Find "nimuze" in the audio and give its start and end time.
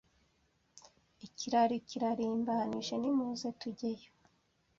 2.97-3.47